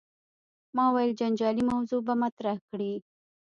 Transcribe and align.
ما 0.75 0.85
ویل 0.93 1.11
جنجالي 1.19 1.63
موضوع 1.71 1.99
به 2.07 2.13
مطرح 2.23 2.57
کړې. 2.69 2.93